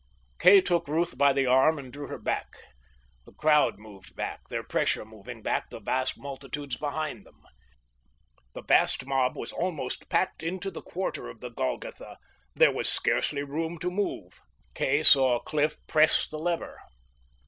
[0.39, 2.47] Kay took Ruth by the arm and drew her back.
[3.27, 7.39] The crowd moved back, their pressure moving back the vast multitudes behind them.
[8.55, 12.17] The vast mob was almost packed into the quarter of the Golgotha;
[12.55, 14.41] there was scarcely room to move.
[14.73, 16.79] Kay saw Cliff press the lever.